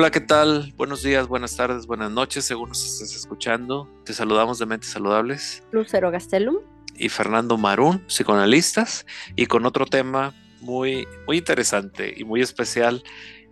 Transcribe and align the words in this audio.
Hola, 0.00 0.10
¿qué 0.10 0.20
tal? 0.22 0.72
Buenos 0.78 1.02
días, 1.02 1.28
buenas 1.28 1.56
tardes, 1.56 1.86
buenas 1.86 2.10
noches, 2.10 2.46
según 2.46 2.70
nos 2.70 2.82
estés 2.82 3.14
escuchando. 3.14 3.86
Te 4.02 4.14
saludamos 4.14 4.58
de 4.58 4.64
Mentes 4.64 4.88
Saludables. 4.88 5.62
Lucero 5.72 6.10
Gastelum. 6.10 6.56
Y 6.96 7.10
Fernando 7.10 7.58
Marún, 7.58 8.02
psicoanalistas, 8.06 9.04
y 9.36 9.44
con 9.44 9.66
otro 9.66 9.84
tema 9.84 10.32
muy, 10.62 11.06
muy 11.26 11.36
interesante 11.36 12.14
y 12.16 12.24
muy 12.24 12.40
especial 12.40 13.04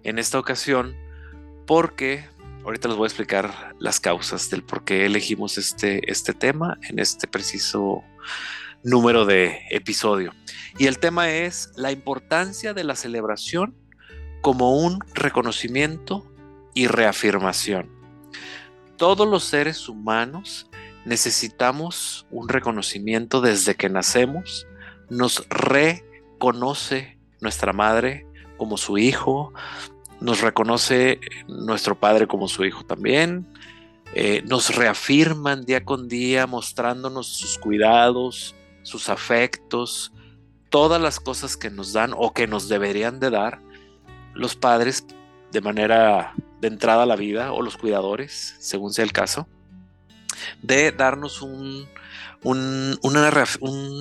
en 0.04 0.18
esta 0.18 0.38
ocasión, 0.38 0.96
porque 1.66 2.24
ahorita 2.64 2.88
les 2.88 2.96
voy 2.96 3.04
a 3.04 3.08
explicar 3.08 3.74
las 3.78 4.00
causas 4.00 4.48
del 4.48 4.62
por 4.62 4.84
qué 4.84 5.04
elegimos 5.04 5.58
este, 5.58 6.10
este 6.10 6.32
tema 6.32 6.78
en 6.88 6.98
este 6.98 7.28
preciso 7.28 8.02
número 8.82 9.26
de 9.26 9.58
episodio. 9.68 10.32
Y 10.78 10.86
el 10.86 10.98
tema 10.98 11.30
es 11.30 11.72
la 11.76 11.92
importancia 11.92 12.72
de 12.72 12.84
la 12.84 12.96
celebración 12.96 13.76
como 14.40 14.78
un 14.78 15.00
reconocimiento 15.12 16.26
y 16.78 16.86
reafirmación. 16.86 17.90
Todos 18.96 19.26
los 19.26 19.42
seres 19.42 19.88
humanos 19.88 20.70
necesitamos 21.04 22.24
un 22.30 22.48
reconocimiento 22.48 23.40
desde 23.40 23.74
que 23.74 23.88
nacemos. 23.88 24.64
Nos 25.10 25.44
reconoce 25.48 27.18
nuestra 27.40 27.72
madre 27.72 28.28
como 28.56 28.76
su 28.76 28.96
hijo, 28.96 29.52
nos 30.20 30.40
reconoce 30.40 31.18
nuestro 31.48 31.98
padre 31.98 32.28
como 32.28 32.46
su 32.46 32.64
hijo 32.64 32.84
también, 32.84 33.52
eh, 34.14 34.42
nos 34.46 34.76
reafirman 34.76 35.64
día 35.64 35.84
con 35.84 36.06
día 36.06 36.46
mostrándonos 36.46 37.26
sus 37.26 37.58
cuidados, 37.58 38.54
sus 38.84 39.08
afectos, 39.08 40.12
todas 40.70 41.02
las 41.02 41.18
cosas 41.18 41.56
que 41.56 41.70
nos 41.70 41.92
dan 41.92 42.12
o 42.16 42.32
que 42.32 42.46
nos 42.46 42.68
deberían 42.68 43.18
de 43.18 43.30
dar 43.30 43.60
los 44.32 44.54
padres 44.54 45.04
de 45.52 45.60
manera 45.60 46.34
de 46.60 46.68
entrada 46.68 47.04
a 47.04 47.06
la 47.06 47.16
vida 47.16 47.52
o 47.52 47.62
los 47.62 47.76
cuidadores, 47.76 48.56
según 48.58 48.92
sea 48.92 49.04
el 49.04 49.12
caso, 49.12 49.48
de 50.62 50.92
darnos 50.92 51.42
un, 51.42 51.88
una, 52.42 53.30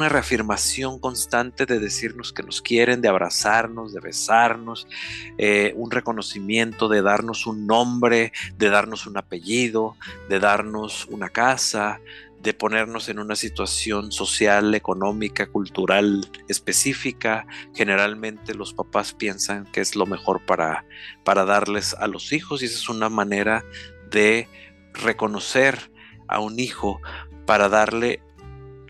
reafirmación 0.10 1.00
constante 1.00 1.66
de 1.66 1.80
decirnos 1.80 2.32
que 2.34 2.44
nos 2.44 2.62
quieren, 2.62 3.02
de 3.02 3.08
abrazarnos, 3.08 3.94
de 3.94 4.00
besarnos, 4.00 4.88
eh, 5.38 5.74
un 5.76 5.90
reconocimiento 5.90 6.88
de 6.88 7.02
darnos 7.02 7.48
un 7.48 7.66
nombre, 7.66 8.32
de 8.58 8.70
darnos 8.70 9.08
un 9.08 9.18
apellido, 9.18 9.96
de 10.30 10.40
darnos 10.40 11.08
una 11.10 11.30
casa, 11.30 12.00
de 12.48 12.54
ponernos 12.54 13.10
en 13.10 13.20
una 13.20 13.36
situación 13.36 14.14
social, 14.14 14.74
económica, 14.74 15.48
cultural 15.48 16.32
específica. 16.48 17.46
Generalmente 17.76 18.56
los 18.56 18.74
papás 18.74 19.14
piensan 19.14 19.66
que 19.66 19.82
es 19.82 19.98
lo 19.98 20.06
mejor 20.06 20.46
para, 20.46 20.86
para 21.26 21.44
darles 21.44 21.94
a 21.94 22.08
los 22.08 22.32
hijos 22.32 22.62
y 22.62 22.68
esa 22.68 22.78
es 22.78 22.88
una 22.88 23.10
manera 23.10 23.66
de 24.10 24.48
reconocer 24.94 25.92
a 26.30 26.40
un 26.40 26.58
hijo 26.58 27.02
para 27.46 27.68
darle 27.68 28.22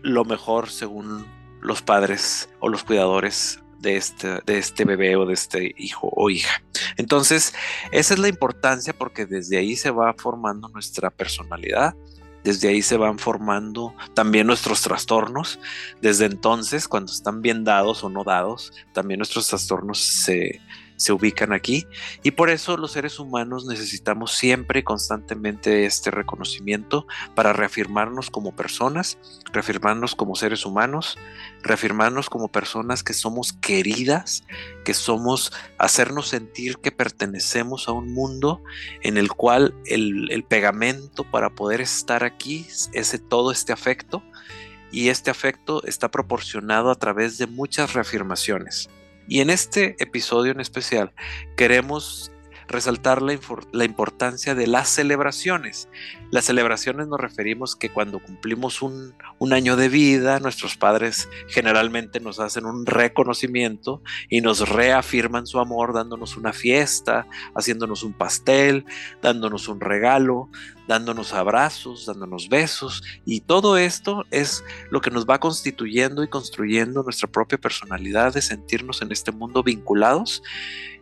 lo 0.02 0.24
mejor 0.24 0.70
según 0.70 1.26
los 1.60 1.82
padres 1.82 2.48
o 2.60 2.68
los 2.68 2.84
cuidadores 2.84 3.58
de 3.80 3.96
este, 3.96 4.38
de 4.46 4.58
este 4.58 4.84
bebé 4.84 5.16
o 5.16 5.26
de 5.26 5.34
este 5.34 5.74
hijo 5.76 6.12
o 6.14 6.30
hija. 6.30 6.62
Entonces, 6.96 7.54
esa 7.90 8.14
es 8.14 8.20
la 8.20 8.28
importancia 8.28 8.92
porque 8.92 9.26
desde 9.26 9.58
ahí 9.58 9.74
se 9.74 9.90
va 9.90 10.14
formando 10.16 10.68
nuestra 10.68 11.10
personalidad, 11.10 11.96
desde 12.44 12.68
ahí 12.68 12.82
se 12.82 12.96
van 12.96 13.18
formando 13.18 13.94
también 14.14 14.46
nuestros 14.46 14.82
trastornos. 14.82 15.58
Desde 16.00 16.26
entonces, 16.26 16.88
cuando 16.88 17.12
están 17.12 17.42
bien 17.42 17.64
dados 17.64 18.04
o 18.04 18.08
no 18.08 18.24
dados, 18.24 18.72
también 18.92 19.18
nuestros 19.18 19.48
trastornos 19.48 19.98
se, 19.98 20.60
se 20.98 21.12
ubican 21.12 21.52
aquí 21.52 21.86
y 22.22 22.32
por 22.32 22.50
eso 22.50 22.76
los 22.76 22.92
seres 22.92 23.18
humanos 23.18 23.64
necesitamos 23.66 24.32
siempre 24.32 24.84
constantemente 24.84 25.86
este 25.86 26.10
reconocimiento 26.10 27.06
para 27.34 27.52
reafirmarnos 27.52 28.30
como 28.30 28.54
personas, 28.54 29.16
reafirmarnos 29.52 30.14
como 30.14 30.34
seres 30.34 30.66
humanos, 30.66 31.16
reafirmarnos 31.62 32.28
como 32.28 32.48
personas 32.48 33.02
que 33.02 33.14
somos 33.14 33.52
queridas, 33.52 34.44
que 34.84 34.92
somos 34.92 35.52
hacernos 35.78 36.28
sentir 36.28 36.78
que 36.78 36.90
pertenecemos 36.90 37.88
a 37.88 37.92
un 37.92 38.12
mundo 38.12 38.62
en 39.02 39.16
el 39.16 39.30
cual 39.32 39.74
el, 39.86 40.30
el 40.32 40.42
pegamento 40.42 41.24
para 41.24 41.50
poder 41.50 41.80
estar 41.80 42.24
aquí 42.24 42.66
es 42.92 43.22
todo 43.28 43.52
este 43.52 43.72
afecto 43.72 44.22
y 44.90 45.10
este 45.10 45.30
afecto 45.30 45.84
está 45.84 46.10
proporcionado 46.10 46.90
a 46.90 46.96
través 46.96 47.38
de 47.38 47.46
muchas 47.46 47.92
reafirmaciones. 47.92 48.90
Y 49.28 49.40
en 49.40 49.50
este 49.50 49.94
episodio 49.98 50.52
en 50.52 50.60
especial 50.60 51.12
queremos 51.56 52.32
resaltar 52.68 53.22
la, 53.22 53.84
importancia 53.84 54.54
de 54.54 54.66
las 54.66 54.88
celebraciones. 54.88 55.88
Las 56.30 56.44
celebraciones 56.44 57.08
nos 57.08 57.18
referimos 57.18 57.74
que 57.74 57.88
cuando 57.88 58.18
cumplimos 58.18 58.82
un, 58.82 59.14
año 59.52 59.76
de 59.76 59.88
vida, 59.88 60.38
nuestros 60.40 60.76
padres 60.76 61.28
generalmente 61.48 62.20
nos 62.20 62.38
hacen 62.38 62.66
un 62.66 62.84
reconocimiento 62.84 64.02
y 64.28 64.42
nos 64.42 64.68
reafirman 64.68 65.46
su 65.46 65.58
amor 65.58 65.94
dándonos 65.94 66.36
una 66.36 66.52
fiesta, 66.52 67.26
haciéndonos 67.54 68.02
un 68.02 68.12
pastel, 68.12 68.84
dándonos 69.22 69.68
un 69.68 69.80
regalo, 69.80 70.50
dándonos 70.86 71.32
abrazos, 71.32 72.04
dándonos 72.04 72.50
besos 72.50 73.02
y 73.24 73.40
todo 73.40 73.78
esto 73.78 74.24
es 74.30 74.62
lo 74.90 75.00
que 75.00 75.10
nos 75.10 75.26
va 75.26 75.40
constituyendo 75.40 76.22
y 76.22 76.28
construyendo 76.28 77.02
nuestra 77.02 77.28
propia 77.28 77.58
personalidad 77.58 78.34
de 78.34 78.42
sentirnos 78.42 79.00
en 79.00 79.10
este 79.12 79.32
mundo 79.32 79.62
vinculados, 79.62 80.42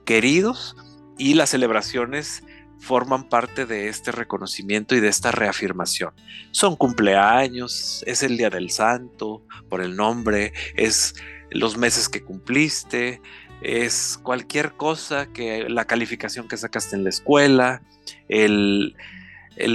queridos 0.04 0.76
y 1.18 1.34
las 1.34 1.50
celebraciones 1.50 2.42
forman 2.78 3.28
parte 3.28 3.66
de 3.66 3.88
este 3.88 4.12
reconocimiento 4.12 4.94
y 4.94 5.00
de 5.00 5.08
esta 5.08 5.32
reafirmación. 5.32 6.12
Son 6.50 6.76
cumpleaños, 6.76 8.04
es 8.06 8.22
el 8.22 8.36
Día 8.36 8.50
del 8.50 8.70
Santo, 8.70 9.42
por 9.68 9.80
el 9.80 9.96
nombre, 9.96 10.52
es 10.76 11.14
los 11.50 11.76
meses 11.76 12.08
que 12.08 12.22
cumpliste, 12.22 13.20
es 13.62 14.18
cualquier 14.22 14.72
cosa 14.72 15.26
que 15.26 15.68
la 15.68 15.86
calificación 15.86 16.48
que 16.48 16.56
sacaste 16.56 16.96
en 16.96 17.04
la 17.04 17.10
escuela, 17.10 17.82
el, 18.28 18.94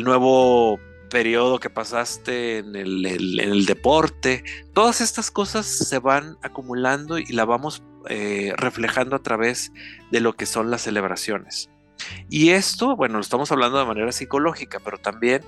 nuevo 0.03 0.79
periodo 1.09 1.59
que 1.59 1.69
pasaste 1.69 2.59
en 2.59 2.75
el, 2.75 3.05
en 3.05 3.39
el, 3.39 3.65
deporte, 3.65 4.43
todas 4.73 5.01
estas 5.01 5.31
cosas 5.31 5.65
se 5.65 5.99
van 5.99 6.37
acumulando 6.41 7.17
y 7.17 7.25
la 7.27 7.45
vamos 7.45 7.83
eh, 8.09 8.53
reflejando 8.57 9.15
a 9.15 9.23
través 9.23 9.71
de 10.11 10.19
lo 10.19 10.33
que 10.33 10.45
son 10.45 10.71
las 10.71 10.81
celebraciones. 10.81 11.69
Y 12.29 12.49
esto, 12.49 12.95
bueno, 12.95 13.15
lo 13.15 13.21
estamos 13.21 13.51
hablando 13.51 13.77
de 13.79 13.85
manera 13.85 14.11
psicológica, 14.11 14.79
pero 14.79 14.97
también 14.97 15.43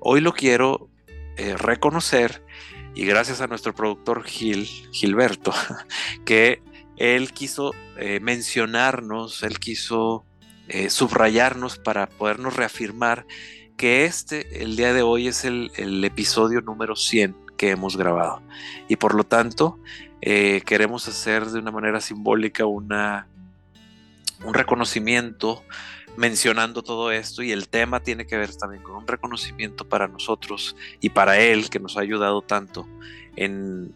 hoy 0.00 0.20
lo 0.20 0.32
quiero 0.32 0.88
eh, 1.36 1.56
reconocer 1.56 2.42
y 2.94 3.04
gracias 3.04 3.40
a 3.40 3.46
nuestro 3.46 3.74
productor 3.74 4.24
Gil, 4.24 4.66
Gilberto, 4.92 5.52
que 6.24 6.62
él 6.96 7.32
quiso 7.32 7.74
eh, 7.96 8.20
mencionarnos, 8.20 9.42
él 9.42 9.58
quiso 9.58 10.24
subrayarnos 10.88 11.78
para 11.78 12.08
podernos 12.08 12.54
reafirmar 12.54 13.26
que 13.76 14.04
este, 14.04 14.62
el 14.62 14.76
día 14.76 14.92
de 14.92 15.02
hoy, 15.02 15.26
es 15.26 15.44
el, 15.44 15.72
el 15.74 16.04
episodio 16.04 16.60
número 16.60 16.94
100 16.94 17.34
que 17.60 17.68
hemos 17.68 17.98
grabado. 17.98 18.42
Y 18.88 18.96
por 18.96 19.14
lo 19.14 19.24
tanto, 19.24 19.78
eh, 20.22 20.62
queremos 20.66 21.08
hacer 21.08 21.46
de 21.46 21.58
una 21.58 21.70
manera 21.70 22.00
simbólica 22.00 22.66
una, 22.66 23.26
un 24.44 24.54
reconocimiento 24.54 25.64
mencionando 26.16 26.82
todo 26.82 27.12
esto 27.12 27.42
y 27.42 27.52
el 27.52 27.68
tema 27.68 28.00
tiene 28.00 28.26
que 28.26 28.36
ver 28.36 28.54
también 28.56 28.82
con 28.82 28.96
un 28.96 29.06
reconocimiento 29.06 29.88
para 29.88 30.08
nosotros 30.08 30.76
y 31.00 31.10
para 31.10 31.38
él 31.38 31.70
que 31.70 31.80
nos 31.80 31.96
ha 31.96 32.00
ayudado 32.00 32.42
tanto 32.42 32.86
en, 33.36 33.94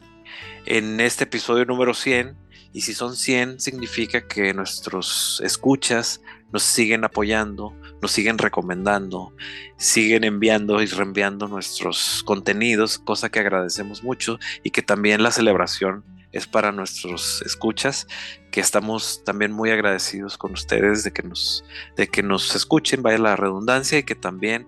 en 0.65 1.01
este 1.01 1.25
episodio 1.25 1.65
número 1.65 1.93
100 1.93 2.37
y 2.73 2.81
si 2.81 2.95
son 2.95 3.15
100 3.15 3.61
significa 3.61 4.27
que 4.27 4.55
nuestros 4.55 5.41
escuchas 5.45 6.21
nos 6.53 6.63
siguen 6.63 7.05
apoyando, 7.05 7.75
nos 8.01 8.13
siguen 8.13 8.39
recomendando, 8.39 9.33
siguen 9.77 10.25
enviando 10.25 10.81
y 10.83 10.87
reenviando 10.87 11.49
nuestros 11.49 12.23
contenidos, 12.25 12.99
cosa 12.99 13.29
que 13.29 13.41
agradecemos 13.41 14.03
mucho 14.03 14.39
y 14.63 14.71
que 14.71 14.83
también 14.83 15.23
la 15.23 15.31
celebración 15.31 16.05
es 16.35 16.49
para 16.49 16.73
nuestros 16.73 17.43
escuchas, 17.43 18.09
que 18.51 18.61
estamos 18.61 19.23
también 19.25 19.53
muy 19.53 19.71
agradecidos 19.71 20.37
con 20.37 20.53
ustedes 20.53 21.05
de 21.05 21.13
que 21.13 21.23
nos, 21.23 21.65
de 21.97 22.09
que 22.09 22.23
nos 22.25 22.55
escuchen, 22.57 23.03
vaya 23.03 23.19
la 23.19 23.37
redundancia, 23.37 23.99
y 23.99 24.03
que 24.03 24.17
también 24.17 24.67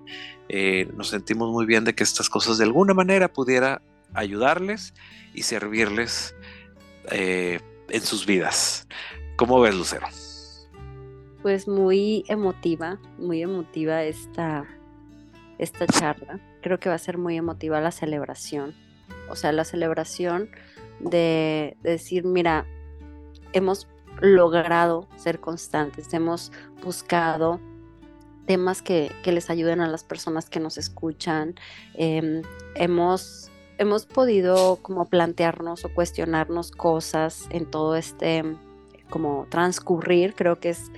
eh, 0.48 0.88
nos 0.94 1.08
sentimos 1.08 1.50
muy 1.50 1.66
bien 1.66 1.84
de 1.84 1.94
que 1.94 2.04
estas 2.04 2.30
cosas 2.30 2.58
de 2.58 2.64
alguna 2.64 2.94
manera 2.94 3.32
pudiera 3.32 3.82
ayudarles 4.14 4.94
y 5.34 5.42
servirles 5.42 6.36
eh, 7.10 7.58
en 7.88 8.00
sus 8.00 8.26
vidas. 8.26 8.86
¿Cómo 9.34 9.60
ves, 9.60 9.74
Lucero? 9.74 10.06
Pues 11.42 11.66
muy 11.66 12.24
emotiva, 12.28 13.00
muy 13.18 13.42
emotiva 13.42 14.04
esta, 14.04 14.66
esta 15.58 15.86
charla. 15.88 16.40
Creo 16.62 16.78
que 16.78 16.88
va 16.88 16.94
a 16.94 16.98
ser 16.98 17.18
muy 17.18 17.36
emotiva 17.36 17.80
la 17.80 17.90
celebración. 17.90 18.74
O 19.28 19.34
sea, 19.34 19.50
la 19.50 19.64
celebración 19.64 20.48
de, 21.00 21.76
decir, 21.82 22.24
mira, 22.24 22.66
hemos 23.52 23.88
logrado 24.20 25.08
ser 25.16 25.40
constantes, 25.40 26.12
hemos 26.14 26.52
buscado 26.82 27.60
temas 28.46 28.82
que, 28.82 29.10
les 29.24 29.50
ayuden 29.50 29.80
a 29.80 29.88
las 29.88 30.04
personas 30.04 30.48
que 30.48 30.60
nos 30.60 30.78
escuchan. 30.78 31.54
Em, 31.94 32.42
hemos, 32.74 33.50
hemos 33.78 34.06
podido 34.06 34.76
como 34.82 35.06
plantearnos 35.06 35.84
o 35.84 35.92
cuestionarnos 35.92 36.70
cosas 36.70 37.46
en 37.50 37.66
todo 37.66 37.96
este 37.96 38.44
como 39.10 39.46
transcurrir. 39.50 40.34
Creo 40.34 40.58
que 40.60 40.70
es, 40.70 40.90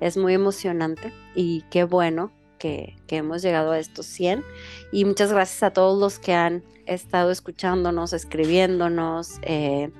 es 0.00 0.16
muy 0.16 0.34
emocionante 0.34 1.12
y 1.34 1.62
qué 1.70 1.84
bueno 1.84 2.30
que, 2.62 2.94
hemos 3.08 3.42
llegado 3.42 3.72
a 3.72 3.78
estos 3.78 4.06
100. 4.06 4.44
Y 4.92 5.04
muchas 5.04 5.32
gracias 5.32 5.62
a 5.62 5.72
todos 5.72 5.98
los 5.98 6.18
que 6.18 6.32
han 6.32 6.62
estado 6.86 7.30
escuchándonos, 7.30 8.12
escribiéndonos. 8.12 9.38
Eh, 9.42 9.90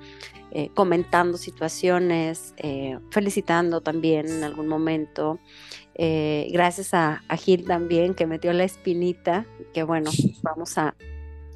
eh, 0.55 0.69
comentando 0.75 1.39
situaciones, 1.39 2.53
eh, 2.59 2.99
felicitando 3.11 3.81
también 3.81 4.29
en 4.29 4.45
algún 4.45 4.69
momento. 4.69 5.39
Gracias 5.97 6.93
a, 6.93 7.23
Gil 7.39 7.67
también 7.67 8.15
que 8.15 8.27
metió 8.27 8.53
la 8.53 8.65
espinita, 8.65 9.47
que 9.73 9.83
bueno, 9.83 10.11
vamos 10.43 10.77
a, 10.77 10.95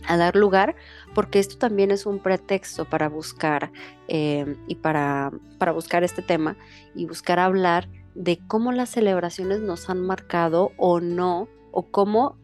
dar 0.08 0.34
lugar, 0.34 0.76
porque 1.14 1.40
esto 1.40 1.58
también 1.58 1.90
es 1.90 2.06
un 2.06 2.20
pretexto 2.20 2.86
para 2.86 3.10
buscar 3.10 3.70
y 4.08 4.74
para, 4.76 5.30
para 5.58 5.72
buscar 5.72 6.02
este 6.02 6.22
tema 6.22 6.56
y 6.94 7.04
buscar 7.04 7.38
hablar 7.38 7.88
de 8.16 8.40
cómo 8.48 8.72
las 8.72 8.90
celebraciones 8.90 9.60
nos 9.60 9.90
han 9.90 10.00
marcado 10.00 10.72
o 10.78 11.00
no, 11.00 11.48
o 11.70 11.90
cómo 11.90 12.38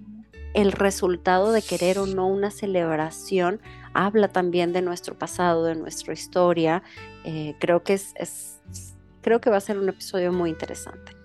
el 0.55 0.71
resultado 0.71 1.51
de 1.51 1.63
querer 1.63 1.99
o 1.99 2.07
no 2.07 2.27
una 2.27 2.51
celebración 2.51 3.61
habla 3.95 4.29
también 4.29 4.75
de 4.75 4.83
nuestro 4.83 5.19
pasado, 5.19 5.65
de 5.65 5.75
nuestra 5.75 6.13
historia. 6.13 6.83
Eh, 7.25 7.57
creo 7.59 7.83
que 7.83 7.95
es, 7.95 8.61
creo 9.23 9.41
que 9.41 9.49
va 9.49 9.57
a 9.57 9.61
ser 9.61 9.79
un 9.79 9.89
episodio 9.89 10.31
muy 10.33 10.51
interesante. 10.51 11.17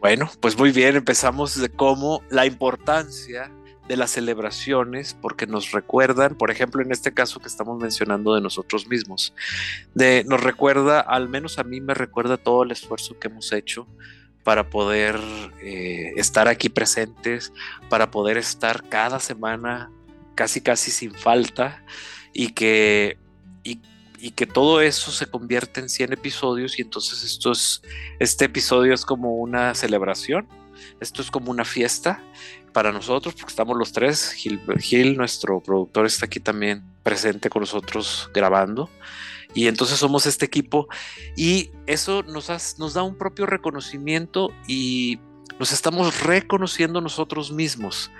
Bueno, 0.00 0.28
pues 0.40 0.58
muy 0.58 0.72
bien, 0.72 0.96
empezamos 0.96 1.60
de 1.60 1.68
cómo 1.68 2.22
la 2.28 2.44
importancia 2.44 3.52
de 3.88 3.96
las 3.96 4.12
celebraciones, 4.12 5.16
porque 5.20 5.46
nos 5.46 5.72
recuerdan, 5.72 6.36
por 6.36 6.50
ejemplo, 6.50 6.82
en 6.82 6.92
este 6.92 7.12
caso 7.12 7.40
que 7.40 7.48
estamos 7.48 7.78
mencionando 7.80 8.34
de 8.34 8.40
nosotros 8.40 8.86
mismos, 8.86 9.34
de, 9.94 10.24
nos 10.28 10.42
recuerda, 10.42 11.00
al 11.00 11.28
menos 11.28 11.58
a 11.58 11.64
mí 11.64 11.80
me 11.80 11.94
recuerda 11.94 12.36
todo 12.36 12.62
el 12.62 12.70
esfuerzo 12.70 13.18
que 13.18 13.28
hemos 13.28 13.52
hecho 13.52 13.86
para 14.44 14.70
poder 14.70 15.18
eh, 15.62 16.12
estar 16.16 16.48
aquí 16.48 16.68
presentes, 16.68 17.52
para 17.88 18.10
poder 18.10 18.36
estar 18.36 18.88
cada 18.88 19.20
semana 19.20 19.90
casi 20.34 20.60
casi 20.60 20.90
sin 20.90 21.12
falta 21.12 21.84
y 22.32 22.48
que, 22.48 23.18
y, 23.64 24.30
que 24.30 24.46
todo 24.46 24.80
eso 24.80 25.10
se 25.10 25.26
convierte 25.26 25.80
en 25.80 25.88
100 25.88 26.12
episodios 26.12 26.78
y 26.78 26.82
entonces 26.82 27.24
esto 27.24 27.50
es, 27.52 27.82
este 28.20 28.44
episodio 28.44 28.94
es 28.94 29.04
como 29.04 29.34
una 29.36 29.74
celebración, 29.74 30.46
esto 31.00 31.22
es 31.22 31.30
como 31.30 31.50
una 31.50 31.64
fiesta 31.64 32.22
para 32.72 32.92
nosotros 32.92 33.34
porque 33.34 33.50
estamos 33.50 33.76
los 33.76 33.92
tres, 33.92 34.32
Gil, 34.32 34.60
Gil 34.78 35.16
nuestro 35.16 35.60
productor 35.60 36.06
está 36.06 36.26
aquí 36.26 36.40
también 36.40 36.82
presente 37.02 37.50
con 37.50 37.60
nosotros 37.60 38.30
grabando. 38.34 38.88
Y 39.54 39.68
entonces 39.68 39.98
somos 39.98 40.26
este 40.26 40.46
equipo. 40.46 40.88
Y 41.36 41.70
eso 41.86 42.22
nos, 42.22 42.78
nos 42.78 42.94
da 42.94 43.02
un 43.02 43.16
propio 43.16 43.46
reconocimiento 43.46 44.50
y 44.66 45.20
nos 45.58 45.72
estamos 45.72 46.22
reconociendo 46.22 47.00
nosotros 47.00 47.52
mismos. 47.52 48.10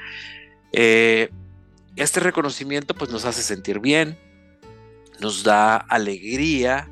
Eh, 0.72 1.30
este 1.96 2.20
reconocimiento 2.20 2.94
pues 2.94 3.10
nos 3.10 3.24
hace 3.24 3.42
sentir 3.42 3.80
bien, 3.80 4.18
nos 5.20 5.42
da 5.42 5.76
alegría 5.76 6.88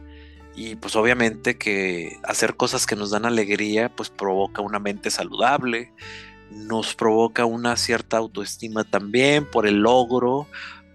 y 0.55 0.77
pues 0.77 0.97
obviamente 0.97 1.57
que 1.57 2.19
hacer 2.23 2.57
cosas 2.57 2.87
que 2.87 2.97
nos 2.97 3.11
dan 3.11 3.25
alegría 3.25 3.89
pues 3.95 4.11
provoca 4.11 4.61
una 4.61 4.79
mente 4.79 5.11
saludable, 5.11 5.93
nos 6.51 6.95
provoca 6.95 7.45
una 7.45 7.77
cierta 7.77 8.17
autoestima 8.17 8.85
también 8.85 9.45
por 9.45 9.67
el 9.67 9.83
logro, 9.83 10.47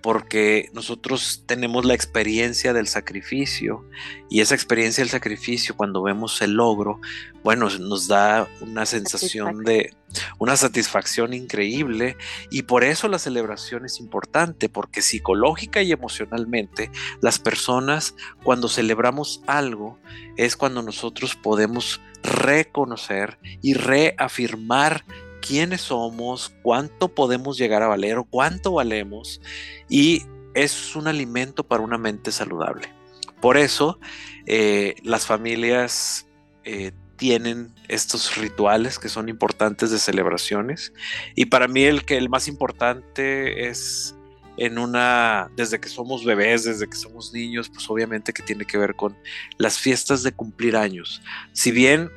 porque 0.06 0.70
nosotros 0.72 1.46
tenemos 1.48 1.84
la 1.84 1.96
experiencia 1.96 2.74
del 2.74 2.88
sacrificio 2.88 3.84
y 4.30 4.42
esa 4.42 4.54
experiencia 4.54 5.04
del 5.04 5.10
sacrificio 5.10 5.76
cuando 5.76 6.04
vemos 6.04 6.44
el 6.44 6.54
logro, 6.54 7.02
bueno, 7.44 7.68
nos 7.80 8.08
da 8.08 8.48
una 8.62 8.86
sensación 8.86 9.64
de 9.64 9.96
una 10.38 10.58
satisfacción 10.58 11.34
increíble 11.34 12.18
y 12.52 12.62
por 12.62 12.84
eso 12.84 13.08
la 13.08 13.18
celebración 13.18 13.84
es 13.84 14.00
importante 14.00 14.70
porque 14.70 15.02
psicológica 15.02 15.82
y 15.82 15.92
emocionalmente 15.92 16.92
las 17.22 17.40
personas 17.40 18.14
cuando 18.44 18.68
celebramos 18.68 19.42
algo 19.48 19.98
es 20.38 20.56
cuando 20.56 20.84
nosotros 20.84 21.36
podemos 21.36 22.00
reconocer 22.22 23.40
y 23.64 23.74
reafirmar 23.74 25.04
quiénes 25.46 25.82
somos, 25.82 26.54
cuánto 26.62 27.10
podemos 27.10 27.58
llegar 27.58 27.84
a 27.84 27.88
valer 27.88 28.18
o 28.18 28.24
cuánto 28.24 28.74
valemos 28.74 29.42
y 29.90 30.24
es 30.54 30.96
un 30.96 31.08
alimento 31.08 31.64
para 31.64 31.84
una 31.84 31.98
mente 31.98 32.32
saludable. 32.32 32.94
Por 33.42 33.58
eso 33.58 34.00
eh, 34.46 34.96
las 35.04 35.26
familias 35.26 36.28
eh, 36.64 36.92
tienen 37.18 37.74
estos 37.88 38.38
rituales 38.38 38.98
que 38.98 39.10
son 39.10 39.30
importantes 39.30 39.92
de 39.92 40.00
celebraciones 40.00 40.94
y 41.36 41.46
para 41.46 41.68
mí 41.68 41.84
el 41.84 42.06
que 42.06 42.18
el 42.18 42.30
más 42.30 42.48
importante 42.48 43.68
es 43.68 44.16
en 44.58 44.78
una 44.78 45.52
desde 45.56 45.80
que 45.80 45.90
somos 45.90 46.24
bebés, 46.24 46.64
desde 46.64 46.88
que 46.88 46.96
somos 46.96 47.34
niños, 47.34 47.70
pues 47.70 47.90
obviamente 47.90 48.34
que 48.34 48.42
tiene 48.42 48.66
que 48.66 48.78
ver 48.78 48.96
con 48.96 49.16
las 49.58 49.78
fiestas 49.78 50.24
de 50.24 50.32
cumplir 50.32 50.78
años. 50.78 51.22
Si 51.52 51.72
bien 51.72 52.10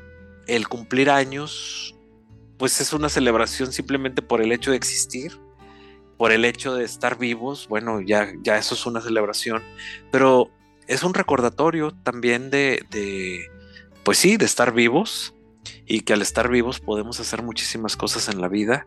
el 0.47 0.69
cumplir 0.69 1.11
años 1.11 1.95
pues 2.59 2.81
es 2.81 2.93
una 2.93 3.09
celebración 3.09 3.73
simplemente 3.73 4.21
por 4.21 4.43
el 4.43 4.53
hecho 4.53 4.73
de 4.73 4.77
existir, 4.77 5.39
por 6.17 6.33
el 6.33 6.45
hecho 6.45 6.75
de 6.75 6.85
estar 6.85 7.17
vivos, 7.17 7.69
bueno, 7.69 8.01
ya, 8.01 8.33
ya 8.43 8.59
eso 8.59 8.75
es 8.75 8.85
una 8.85 9.01
celebración, 9.01 9.63
pero 10.11 10.51
es 10.89 11.05
un 11.05 11.15
recordatorio 11.15 11.93
también 12.03 12.51
de, 12.51 12.85
de, 12.91 13.47
pues 14.03 14.19
sí, 14.19 14.37
de 14.37 14.45
estar 14.45 14.75
vivos 14.75 15.35
y 15.87 16.01
que 16.01 16.15
al 16.15 16.23
estar 16.23 16.51
vivos 16.51 16.81
podemos 16.81 17.21
hacer 17.21 17.43
muchísimas 17.43 17.97
cosas 17.97 18.29
en 18.29 18.41
la 18.41 18.49
vida 18.49 18.87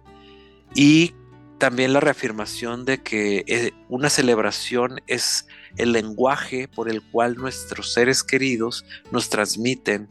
y 0.75 1.15
también 1.57 1.93
la 1.93 1.99
reafirmación 1.99 2.85
de 2.85 3.03
que 3.03 3.43
eh, 3.47 3.71
una 3.87 4.09
celebración 4.09 4.99
es 5.05 5.47
el 5.77 5.91
lenguaje 5.91 6.67
por 6.67 6.89
el 6.89 7.03
cual 7.11 7.35
nuestros 7.35 7.93
seres 7.93 8.23
queridos 8.23 8.83
nos 9.11 9.29
transmiten 9.29 10.09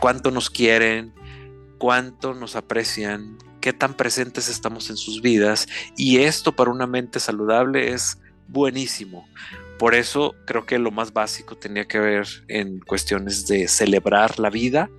cuánto 0.00 0.32
nos 0.32 0.50
quieren, 0.50 1.14
cuánto 1.82 2.32
nos 2.32 2.54
aprecian, 2.54 3.36
qué 3.60 3.72
tan 3.72 3.94
presentes 3.94 4.48
estamos 4.48 4.88
en 4.88 4.96
sus 4.96 5.20
vidas 5.20 5.66
y 5.96 6.18
esto 6.18 6.54
para 6.54 6.70
una 6.70 6.86
mente 6.86 7.18
saludable 7.18 7.92
es 7.92 8.20
buenísimo. 8.46 9.26
Por 9.80 9.96
eso 9.96 10.36
creo 10.46 10.64
que 10.64 10.78
lo 10.78 10.92
más 10.92 11.12
básico 11.12 11.56
tenía 11.56 11.84
que 11.86 11.98
ver 11.98 12.28
en 12.46 12.78
cuestiones 12.78 13.48
de 13.48 13.66
celebrar 13.66 14.38
la 14.38 14.48
vida 14.48 14.90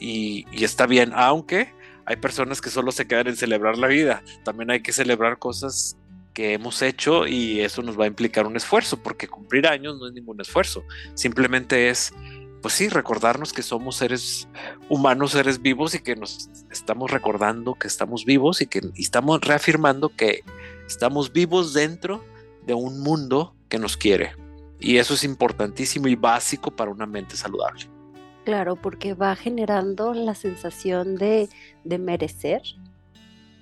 y, 0.00 0.46
está 0.50 0.88
bien, 0.88 1.12
aunque 1.14 1.72
hay 2.06 2.16
personas 2.16 2.60
que 2.60 2.70
solo 2.70 2.90
se 2.90 3.06
quedan 3.06 3.28
en 3.28 3.36
celebrar 3.36 3.78
la 3.78 3.86
vida, 3.86 4.24
también 4.42 4.72
hay 4.72 4.80
que 4.80 4.92
celebrar 4.92 5.38
cosas 5.38 5.96
que 6.34 6.54
hemos 6.54 6.82
hecho 6.82 7.28
y 7.28 7.60
eso 7.60 7.82
nos 7.82 7.96
va 7.96 8.06
a 8.06 8.08
implicar 8.08 8.48
un 8.48 8.56
esfuerzo, 8.56 9.00
porque 9.00 9.28
cumplir 9.28 9.68
años 9.68 9.96
no 10.00 10.08
es 10.08 10.12
ningún 10.12 10.40
esfuerzo, 10.40 10.82
simplemente 11.14 11.88
es 11.88 12.12
pues 12.62 12.74
sí, 12.74 12.88
recordarnos 12.88 13.52
que 13.52 13.62
somos 13.62 13.96
seres 13.96 14.48
humanos, 14.88 15.32
seres 15.32 15.62
vivos 15.62 15.94
y 15.94 16.00
que 16.00 16.16
nos 16.16 16.50
estamos 16.70 17.10
recordando 17.10 17.74
que 17.74 17.86
estamos 17.86 18.24
vivos 18.24 18.60
y 18.60 18.66
que 18.66 18.90
estamos 18.96 19.40
reafirmando 19.40 20.10
que 20.14 20.44
estamos 20.86 21.32
vivos 21.32 21.72
dentro 21.72 22.22
de 22.66 22.74
un 22.74 23.00
mundo 23.00 23.54
que 23.68 23.78
nos 23.78 23.96
quiere. 23.96 24.32
Y 24.78 24.98
eso 24.98 25.14
es 25.14 25.24
importantísimo 25.24 26.08
y 26.08 26.16
básico 26.16 26.70
para 26.70 26.90
una 26.90 27.06
mente 27.06 27.36
saludable. 27.36 27.86
Claro, 28.44 28.76
porque 28.76 29.14
va 29.14 29.36
generando 29.36 30.14
la 30.14 30.34
sensación 30.34 31.16
de, 31.16 31.48
merecer 31.84 32.62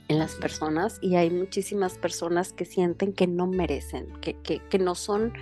en 0.08 0.18
las 0.18 0.34
personas 0.36 0.98
y 1.02 1.16
hay 1.16 1.30
muchísimas 1.30 1.98
personas 1.98 2.52
que 2.52 2.64
sienten 2.64 3.12
que 3.12 3.26
no 3.26 3.46
merecen, 3.46 4.06
que, 4.20 4.36
que 4.36 4.78
no 4.78 4.94
son 4.94 5.32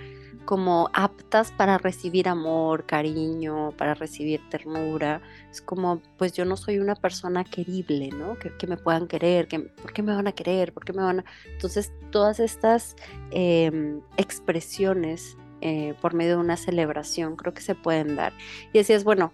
como 0.47 0.89
aptas 0.93 1.51
para 1.51 1.77
recibir 1.77 2.29
amor, 2.29 2.85
cariño, 2.85 3.73
para 3.77 3.95
recibir 3.95 4.39
ternura. 4.49 5.21
Es 5.51 5.61
como, 5.61 6.01
pues 6.17 6.31
yo 6.31 6.45
no 6.45 6.55
soy 6.55 6.79
una 6.79 6.95
persona 6.95 7.43
querible, 7.43 8.11
¿no? 8.11 8.37
Que, 8.39 8.65
me 8.65 8.77
puedan 8.77 9.09
querer, 9.09 9.49
que, 9.49 9.59
¿por 9.59 9.91
qué 9.91 10.01
me 10.01 10.15
van 10.15 10.25
a 10.25 10.31
querer? 10.31 10.73
¿Por 10.73 10.85
qué 10.85 10.93
me 10.93 11.03
van 11.03 11.19
a...? 11.19 11.25
Entonces, 11.51 11.91
todas 12.11 12.39
estas 12.39 12.95
em, 13.31 13.99
expresiones 14.15 15.35
eh, 15.59 15.95
por 16.01 16.13
medio 16.13 16.37
de 16.37 16.41
una 16.43 16.55
celebración 16.55 17.35
creo 17.35 17.53
que 17.53 17.61
se 17.61 17.75
pueden 17.75 18.15
dar. 18.15 18.31
Y 18.71 18.79
es, 18.79 19.03
bueno, 19.03 19.33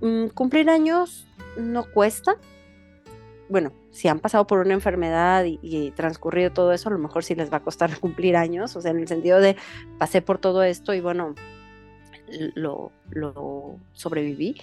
mm, 0.00 0.26
cumplir 0.34 0.70
años 0.70 1.28
no 1.56 1.84
cuesta, 1.84 2.36
bueno, 3.52 3.72
si 3.90 4.08
han 4.08 4.18
pasado 4.18 4.46
por 4.46 4.58
una 4.58 4.72
enfermedad 4.72 5.44
y, 5.44 5.92
transcurrido 5.92 6.52
todo 6.52 6.72
eso, 6.72 6.88
a 6.88 6.92
lo 6.92 6.98
mejor 6.98 7.22
sí 7.22 7.34
les 7.34 7.52
va 7.52 7.58
a 7.58 7.62
costar 7.62 7.96
cumplir 8.00 8.36
años, 8.36 8.74
o 8.74 8.80
sea, 8.80 8.90
en 8.90 8.98
el 8.98 9.06
sentido 9.06 9.38
de 9.38 9.56
pasé 9.98 10.22
por 10.22 10.38
todo 10.38 10.62
esto 10.62 10.94
y 10.94 11.00
bueno, 11.00 11.34
lo, 12.54 12.90
sobreviví. 13.92 14.56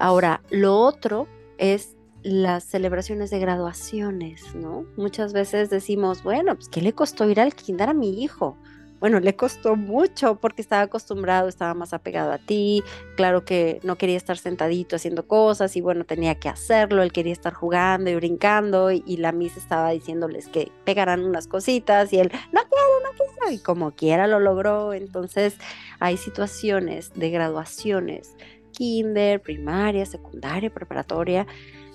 Ahora, 0.00 0.40
lo 0.50 0.76
otro 0.78 1.28
es 1.58 1.96
las 2.22 2.64
celebraciones 2.64 3.30
de 3.30 3.38
graduaciones, 3.38 4.54
¿no? 4.54 4.86
Muchas 4.96 5.34
veces 5.34 5.68
decimos, 5.68 6.22
bueno, 6.22 6.54
pues 6.54 6.68
¿qué 6.68 6.80
le 6.80 6.94
costó 6.94 7.28
ir 7.28 7.38
al 7.38 7.54
kinder 7.54 7.90
a 7.90 7.94
mi 7.94 8.24
hijo? 8.24 8.56
Bueno, 9.04 9.20
le 9.20 9.36
costó 9.36 9.76
mucho 9.76 10.36
porque 10.36 10.62
estaba 10.62 10.80
acostumbrado, 10.80 11.46
estaba 11.46 11.74
más 11.74 11.92
apegado 11.92 12.32
a 12.32 12.38
ti, 12.38 12.82
claro 13.18 13.44
que 13.44 13.78
no 13.82 13.96
quería 13.96 14.16
estar 14.16 14.38
sentadito 14.38 14.96
haciendo 14.96 15.28
cosas 15.28 15.76
y 15.76 15.82
bueno, 15.82 16.04
tenía 16.04 16.36
que 16.36 16.48
hacerlo, 16.48 17.02
él 17.02 17.12
quería 17.12 17.34
estar 17.34 17.52
jugando 17.52 18.08
y 18.08 18.14
brincando 18.14 18.90
y, 18.90 19.18
la 19.18 19.32
Miss 19.32 19.58
estaba 19.58 19.90
diciéndoles 19.90 20.48
que 20.48 20.72
pegarán 20.86 21.22
unas 21.22 21.48
cositas 21.48 22.14
y 22.14 22.18
él, 22.18 22.32
no 22.50 22.62
quiero, 22.62 23.00
no 23.02 23.10
quiero, 23.14 23.52
y 23.52 23.58
como 23.58 23.90
quiera 23.90 24.26
lo 24.26 24.40
logró. 24.40 24.94
Entonces 24.94 25.58
hay 26.00 26.16
situaciones 26.16 27.12
de 27.14 27.28
graduaciones, 27.28 28.34
kinder, 28.72 29.42
primaria, 29.42 30.06
secundaria, 30.06 30.72
preparatoria, 30.72 31.46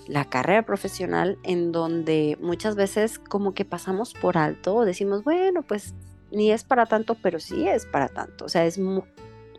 la 0.06 0.26
carrera 0.26 0.64
profesional 0.64 1.38
en 1.42 1.72
donde 1.72 2.38
muchas 2.40 2.76
veces 2.76 3.18
como 3.18 3.52
que 3.52 3.64
pasamos 3.64 4.14
por 4.14 4.38
alto, 4.38 4.84
decimos, 4.84 5.24
bueno, 5.24 5.62
pues 5.62 5.92
ni 6.30 6.52
es 6.52 6.64
para 6.64 6.86
tanto, 6.86 7.14
pero 7.14 7.40
sí 7.40 7.68
es 7.68 7.86
para 7.86 8.08
tanto. 8.08 8.44
O 8.44 8.48
sea, 8.48 8.64
es, 8.66 8.78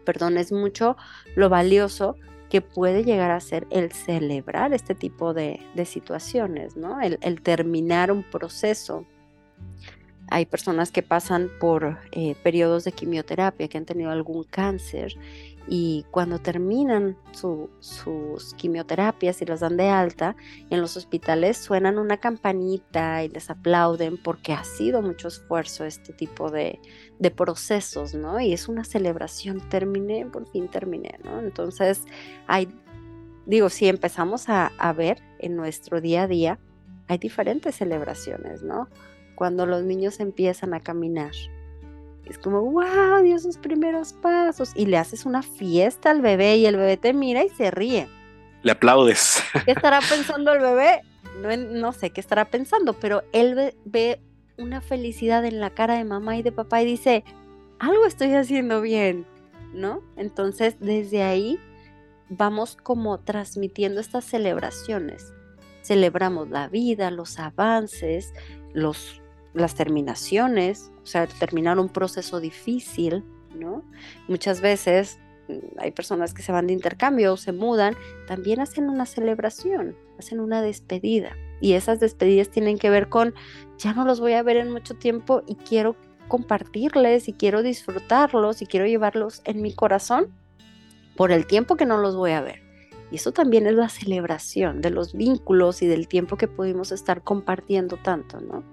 perdón, 0.06 0.38
es 0.38 0.52
mucho 0.52 0.98
lo 1.36 1.50
valioso 1.50 2.16
que 2.50 2.62
puede 2.62 3.04
llegar 3.04 3.32
a 3.32 3.40
ser 3.40 3.66
el 3.70 3.92
celebrar 3.94 4.74
este 4.74 4.94
tipo 4.94 5.34
de, 5.34 5.62
situaciones, 5.86 6.76
¿no? 6.76 7.00
El, 7.00 7.18
el, 7.22 7.42
terminar 7.42 8.12
un 8.12 8.24
proceso. 8.24 9.06
Hay 10.30 10.46
personas 10.46 10.92
que 10.92 11.02
pasan 11.02 11.50
por 11.60 11.98
eh, 12.12 12.36
periodos 12.44 12.84
de 12.84 12.92
quimioterapia, 12.92 13.68
que 13.68 13.78
han 13.78 13.86
tenido 13.86 14.12
algún 14.12 14.44
cáncer 14.44 15.16
y 15.68 16.06
cuando 16.12 16.40
terminan 16.40 17.18
sus 17.32 18.54
quimioterapias 18.56 19.42
y 19.42 19.46
las 19.46 19.60
dan 19.60 19.78
de 19.78 19.90
alta, 19.90 20.36
en 20.70 20.82
los 20.82 20.98
hospitales 20.98 21.58
suenan 21.58 21.98
una 21.98 22.18
campanita 22.18 23.24
y 23.24 23.30
les 23.30 23.50
aplauden 23.50 24.18
porque 24.18 24.54
ha 24.54 24.64
sido 24.64 25.02
mucho 25.02 25.28
esfuerzo 25.28 25.86
este 25.86 26.14
tipo 26.14 26.50
de, 26.50 26.80
procesos, 27.36 28.16
¿no? 28.16 28.40
Y 28.40 28.54
es 28.54 28.68
una 28.68 28.84
celebración, 28.84 29.62
terminé, 29.70 30.26
por 30.26 30.48
fin 30.50 30.68
terminé, 30.68 31.20
¿no? 31.24 31.40
Entonces, 31.40 32.04
hay, 32.48 32.68
digo, 33.46 33.70
si 33.70 33.88
empezamos 33.88 34.50
a 34.50 34.94
ver 34.98 35.22
en 35.40 35.56
nuestro 35.56 36.02
día 36.02 36.24
a 36.24 36.28
día, 36.28 36.60
hay 37.08 37.18
diferentes 37.18 37.76
celebraciones, 37.76 38.64
¿no? 38.64 38.88
Cuando 39.36 39.66
los 39.66 39.84
niños 39.84 40.20
empiezan 40.20 40.74
a 40.74 40.80
caminar, 40.80 41.32
es 42.26 42.38
como, 42.38 42.62
wow, 42.62 43.24
dio 43.24 43.38
sus 43.40 43.58
primeros 43.58 44.14
pasos. 44.14 44.72
Y 44.76 44.86
le 44.86 44.98
haces 44.98 45.26
una 45.26 45.42
fiesta 45.42 46.12
al 46.12 46.22
bebé 46.22 46.58
y 46.58 46.66
el 46.66 46.78
bebé 46.78 46.98
te 46.98 47.14
mira 47.14 47.44
y 47.44 47.50
se 47.50 47.72
ríe. 47.72 48.08
Le 48.64 48.72
aplaudes. 48.72 49.42
¿Qué 49.66 49.72
estará 49.72 50.00
pensando 50.02 50.54
el 50.54 50.62
bebé? 50.62 51.02
No, 51.42 51.56
no 51.58 51.94
sé 51.94 52.12
qué 52.12 52.22
estará 52.22 52.46
pensando, 52.46 52.94
pero 52.94 53.24
él 53.32 53.74
ve, 53.86 54.22
una 54.58 54.82
felicidad 54.82 55.44
en 55.46 55.60
la 55.60 55.72
cara 55.72 55.96
de 55.96 56.04
mamá 56.04 56.38
y 56.38 56.44
de 56.44 56.52
papá 56.52 56.82
y 56.82 56.86
dice, 56.86 57.24
algo 57.80 58.06
estoy 58.06 58.34
haciendo 58.34 58.82
bien, 58.82 59.26
¿no? 59.74 60.04
Entonces, 60.16 60.76
desde 60.80 61.24
ahí 61.24 61.60
vamos 62.30 62.78
como 62.82 63.20
transmitiendo 63.20 64.00
estas 64.00 64.26
celebraciones. 64.26 65.34
Celebramos 65.82 66.50
la 66.50 66.68
vida, 66.68 67.10
los 67.10 67.40
avances, 67.40 68.34
los 68.74 69.21
las 69.54 69.76
terminaciones, 69.76 70.92
o 71.04 71.06
sea, 71.06 71.28
terminar 71.28 71.80
un 71.80 71.90
proceso 71.90 72.40
difícil, 72.40 73.24
¿no? 73.56 73.84
Muchas 74.28 74.62
veces 74.62 75.20
mm, 75.48 75.80
hay 75.80 75.92
personas 75.92 76.34
que 76.34 76.42
se 76.42 76.52
van 76.52 76.68
de 76.68 76.74
intercambio 76.74 77.34
o 77.34 77.38
se 77.38 77.52
mudan, 77.52 77.96
también 78.28 78.60
hacen 78.60 78.90
una 78.90 79.06
celebración, 79.06 79.96
hacen 80.18 80.40
una 80.40 80.62
despedida. 80.62 81.36
Y 81.60 81.74
esas 81.74 82.00
despedidas 82.00 82.50
tienen 82.50 82.78
que 82.78 82.90
ver 82.90 83.10
con, 83.10 83.34
ya 83.78 83.94
no 83.94 84.06
los 84.06 84.20
voy 84.20 84.34
a 84.34 84.44
ver 84.44 84.58
en 84.58 84.72
mucho 84.72 84.96
tiempo 84.96 85.44
y 85.48 85.56
quiero 85.56 85.96
compartirles 86.28 87.28
y 87.28 87.34
quiero 87.34 87.62
disfrutarlos 87.62 88.62
y 88.62 88.66
quiero 88.66 88.86
llevarlos 88.86 89.42
en 89.44 89.62
mi 89.62 89.74
corazón 89.74 90.34
por 91.16 91.32
el 91.32 91.46
tiempo 91.46 91.76
que 91.76 91.86
no 91.86 91.98
los 91.98 92.16
voy 92.16 92.32
a 92.32 92.42
ver. 92.42 92.62
Y 93.12 93.18
eso 93.18 93.34
también 93.34 93.68
es 93.68 93.74
la 93.74 93.90
celebración 93.90 94.82
de 94.82 94.90
los 94.90 95.14
vínculos 95.14 95.82
y 95.82 95.88
del 95.88 96.08
tiempo 96.08 96.38
que 96.38 96.48
pudimos 96.48 96.94
estar 96.94 97.22
compartiendo 97.22 97.98
tanto, 97.98 98.40
¿no? 98.40 98.64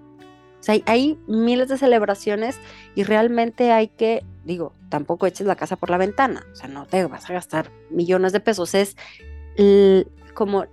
O 0.60 0.62
sea, 0.62 0.76
hay, 0.86 1.18
miles 1.26 1.68
de 1.68 1.78
celebraciones 1.78 2.58
y 2.94 3.04
realmente 3.04 3.70
hay 3.72 3.88
que, 3.88 4.24
digo, 4.44 4.72
tampoco 4.88 5.26
eches 5.26 5.46
la 5.46 5.56
casa 5.56 5.76
por 5.76 5.90
la 5.90 5.98
ventana. 5.98 6.46
O 6.52 6.56
sea, 6.56 6.68
no 6.68 6.86
te 6.86 7.04
vas 7.06 7.28
a 7.30 7.32
gastar 7.32 7.70
millones 7.90 8.32
de 8.32 8.40
pesos. 8.40 8.74
Es 8.74 8.96
como 10.34 10.66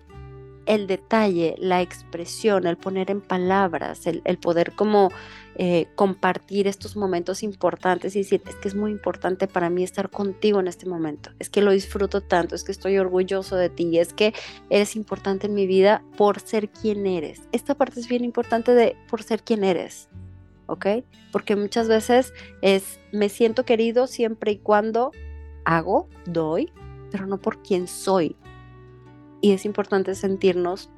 el 0.66 0.88
detalle, 0.88 1.56
la 1.58 1.82
expresión, 1.82 2.68
el 2.68 2.78
poner 2.78 3.12
en 3.12 3.22
palabras, 3.22 4.08
el, 4.08 4.38
poder 4.38 4.74
como 4.74 5.12
eh, 5.56 5.88
compartir 5.96 6.68
estos 6.68 6.96
momentos 6.96 7.44
importantes 7.44 8.16
y 8.16 8.20
decir, 8.20 8.42
es 8.48 8.56
que 8.56 8.68
es 8.68 8.76
muy 8.76 8.92
importante 8.92 9.48
para 9.48 9.70
mí 9.70 9.84
estar 9.84 10.10
contigo 10.10 10.60
en 10.60 10.68
este 10.68 10.88
momento, 10.88 11.32
es 11.40 11.50
que 11.50 11.62
lo 11.62 11.72
disfruto 11.72 12.22
tanto, 12.22 12.56
es 12.56 12.64
que 12.64 12.72
estoy 12.72 12.98
orgulloso 12.98 13.56
de 13.56 13.70
ti, 13.70 13.98
es 14.00 14.14
que 14.14 14.34
eres 14.70 14.96
importante 14.96 15.48
en 15.48 15.54
mi 15.54 15.68
vida 15.68 16.04
por 16.18 16.40
ser 16.40 16.70
quien 16.70 17.06
eres. 17.06 17.42
Esta 17.52 17.76
parte 17.76 18.00
es 18.00 18.08
bien 18.08 18.24
importante 18.24 18.74
de 18.74 18.98
por 19.10 19.24
ser 19.24 19.44
quien 19.44 19.64
eres, 19.64 20.10
¿ok? 20.68 20.88
Porque 21.32 21.56
muchas 21.56 21.88
veces 21.88 22.34
es, 22.62 23.00
me 23.12 23.30
siento 23.30 23.66
querido 23.66 24.08
siempre 24.08 24.54
y 24.54 24.58
cuando 24.58 25.12
hago, 25.64 26.10
doy, 26.26 26.72
pero 27.12 27.28
no 27.28 27.40
por 27.40 27.62
quien 27.62 27.88
soy, 27.88 28.36
y 29.42 29.52
es 29.52 29.66
importante 29.66 30.16
sentirnos 30.16 30.90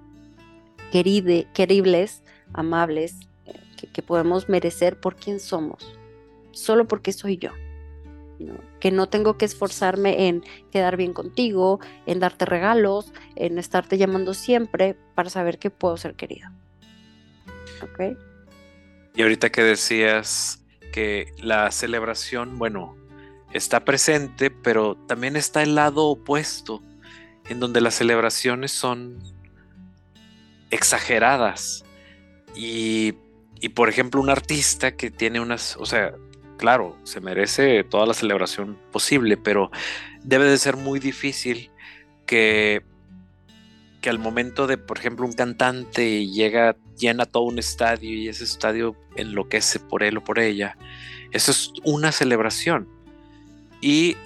queride, 0.91 1.48
queribles, 1.53 2.24
amables, 2.53 3.15
eh, 3.46 3.53
que, 3.94 4.01
podemos 4.01 4.50
merecer 4.50 5.00
por 5.00 5.15
quien 5.15 5.39
somos, 5.39 5.98
solo 6.51 6.88
porque 6.88 7.13
soy 7.13 7.38
yo. 7.38 7.51
Que 8.79 8.91
no 8.91 9.10
tengo 9.10 9.38
que 9.38 9.46
esforzarme 9.46 10.27
en 10.27 10.44
quedar 10.72 10.96
bien 10.96 11.13
contigo, 11.13 11.79
en 12.06 12.20
darte 12.20 12.46
regalos, 12.46 13.12
en 13.36 13.58
estarte 13.58 13.98
llamando 13.98 14.36
siempre 14.36 14.96
para 15.15 15.32
saber 15.32 15.58
que 15.58 15.72
puedo 15.72 15.98
ser 15.98 16.13
querido. 16.13 16.50
¿Ok? 17.82 18.15
Y 19.15 19.24
ahorita 19.24 19.50
que 19.50 19.63
decías 19.63 20.63
que 20.94 21.32
la 21.39 21.72
celebración, 21.72 22.60
bueno, 22.60 22.96
está 23.53 23.84
presente, 23.84 24.51
pero 24.51 24.96
también 25.08 25.36
está 25.36 25.63
el 25.63 25.74
lado 25.74 26.06
opuesto 26.06 26.84
en 27.50 27.60
donde 27.60 27.82
las 27.82 27.96
celebraciones 27.96 28.72
son 28.72 29.20
exageradas. 30.70 31.84
Y, 32.56 33.13
por 33.75 33.89
ejemplo, 33.89 34.22
un 34.22 34.30
artista 34.30 34.96
que 34.96 35.12
tiene 35.12 35.39
unas, 35.39 35.77
o 35.77 35.86
sea, 35.86 36.13
claro, 36.58 36.98
se 37.04 37.22
merece 37.22 37.84
toda 37.84 38.06
la 38.06 38.13
celebración 38.13 38.77
posible, 38.92 39.38
pero 39.38 39.72
debe 40.24 40.46
de 40.46 40.58
ser 40.58 40.75
muy 40.75 41.00
difícil 41.00 41.70
que, 42.25 42.84
que 44.01 44.10
al 44.10 44.20
momento 44.20 44.68
de, 44.68 44.77
por 44.77 44.98
ejemplo, 44.98 45.25
un 45.25 45.34
cantante 45.34 46.27
llega, 46.27 46.75
llena 46.98 47.25
todo 47.25 47.44
un 47.44 47.60
estadio 47.60 48.12
y 48.12 48.27
ese 48.27 48.44
estadio 48.44 48.96
enloquece 49.16 49.80
por 49.80 50.04
él 50.04 50.18
o 50.18 50.24
por 50.24 50.39
ella. 50.39 50.77
Eso 51.32 51.51
es 51.51 51.72
una 51.84 52.12
celebración. 52.12 52.88
Y 53.82 54.18